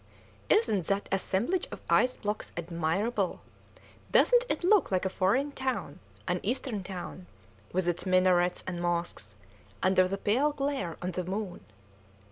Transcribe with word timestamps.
"Isn't 0.49 0.87
that 0.87 1.07
assemblage 1.11 1.67
of 1.69 1.79
ice 1.87 2.15
blocks 2.15 2.51
admirable? 2.57 3.39
Doesn't 4.11 4.45
it 4.49 4.63
look 4.63 4.89
like 4.89 5.05
a 5.05 5.11
foreign 5.11 5.51
town, 5.51 5.99
an 6.27 6.39
Eastern 6.41 6.81
town, 6.83 7.27
with 7.71 7.87
its 7.87 8.07
minarets 8.07 8.63
and 8.65 8.81
mosques 8.81 9.35
under 9.83 10.07
the 10.07 10.17
pale 10.17 10.53
glare 10.53 10.97
of 11.03 11.11
the 11.11 11.23
moon? 11.23 11.63